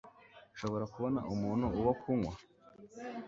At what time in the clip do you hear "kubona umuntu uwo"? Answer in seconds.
0.93-1.93